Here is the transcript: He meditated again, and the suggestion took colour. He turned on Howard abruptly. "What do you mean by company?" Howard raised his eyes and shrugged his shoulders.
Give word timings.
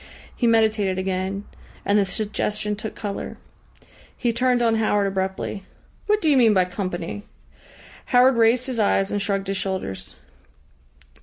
He 0.35 0.47
meditated 0.47 0.97
again, 0.97 1.43
and 1.85 1.99
the 1.99 2.05
suggestion 2.05 2.75
took 2.75 2.95
colour. 2.95 3.37
He 4.17 4.33
turned 4.33 4.63
on 4.63 4.77
Howard 4.77 5.05
abruptly. 5.05 5.61
"What 6.07 6.21
do 6.21 6.31
you 6.31 6.37
mean 6.37 6.55
by 6.55 6.65
company?" 6.65 7.21
Howard 8.05 8.35
raised 8.35 8.65
his 8.65 8.79
eyes 8.79 9.11
and 9.11 9.21
shrugged 9.21 9.45
his 9.45 9.57
shoulders. 9.57 10.15